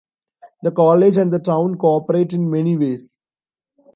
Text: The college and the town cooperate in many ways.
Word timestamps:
The 0.63 0.71
college 0.71 1.17
and 1.17 1.31
the 1.31 1.37
town 1.37 1.75
cooperate 1.77 2.33
in 2.33 2.49
many 2.49 2.75
ways. 2.75 3.19